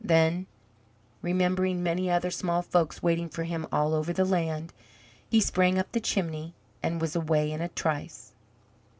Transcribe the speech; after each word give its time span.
Then, 0.03 0.47
remembering 1.21 1.83
many 1.83 2.09
other 2.09 2.31
small 2.31 2.63
folks 2.63 3.03
waiting 3.03 3.29
for 3.29 3.43
him 3.43 3.67
all 3.71 3.93
over 3.93 4.11
the 4.11 4.25
land, 4.25 4.73
he 5.29 5.39
sprang 5.39 5.77
up 5.77 5.91
the 5.91 5.99
chimney 5.99 6.55
and 6.81 6.99
was 6.99 7.15
away 7.15 7.51
in 7.51 7.61
a 7.61 7.69
trice. 7.69 8.33